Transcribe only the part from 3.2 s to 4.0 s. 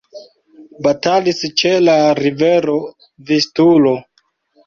Vistulo.